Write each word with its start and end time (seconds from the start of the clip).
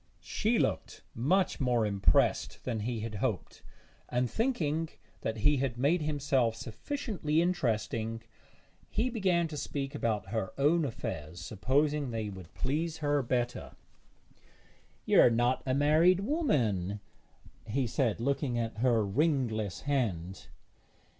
She 0.23 0.57
looked 0.57 1.03
much 1.13 1.59
more 1.59 1.85
impressed 1.85 2.63
than 2.63 2.79
he 2.79 3.01
had 3.01 3.13
hoped; 3.13 3.61
and 4.09 4.27
thinking 4.27 4.89
that 5.21 5.37
he 5.37 5.57
had 5.57 5.77
made 5.77 6.01
himself 6.01 6.55
sufficiently 6.55 7.39
interesting, 7.39 8.23
he 8.89 9.11
began 9.11 9.47
to 9.49 9.55
speak 9.55 9.93
about 9.93 10.29
her 10.29 10.53
own 10.57 10.85
affairs, 10.85 11.39
supposing 11.39 12.09
they 12.09 12.29
would 12.29 12.51
please 12.55 12.97
her 12.97 13.21
better. 13.21 13.73
'You 15.05 15.21
are 15.21 15.29
not 15.29 15.61
a 15.67 15.75
married 15.75 16.21
woman?' 16.21 16.99
he 17.67 17.85
said, 17.85 18.19
looking 18.19 18.57
at 18.57 18.77
her 18.79 19.05
ringless 19.05 19.81
hand. 19.81 20.47